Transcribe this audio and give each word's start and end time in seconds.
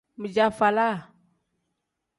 Bijaavalaa. 0.21 0.97